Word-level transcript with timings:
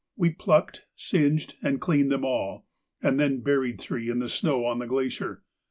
We 0.15 0.31
plucked, 0.31 0.87
singed, 0.95 1.53
and 1.61 1.79
cleaned 1.79 2.11
them 2.11 2.25
all, 2.25 2.65
and 3.03 3.19
then 3.19 3.41
buried 3.41 3.79
three 3.79 4.09
in 4.09 4.17
the 4.17 4.29
snow 4.29 4.65
on 4.65 4.79
the 4.79 4.87
glacier. 4.87 5.43